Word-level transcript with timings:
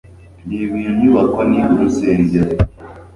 Reba 0.49 0.73
iyo 0.81 0.91
nyubako. 0.99 1.39
Ni 1.49 1.59
urusengero? 1.73 2.51